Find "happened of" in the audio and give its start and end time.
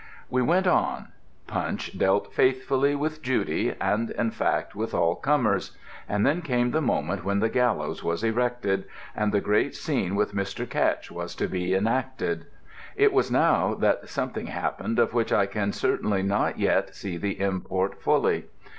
14.47-15.13